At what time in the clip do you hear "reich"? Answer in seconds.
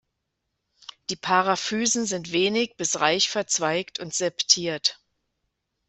3.01-3.29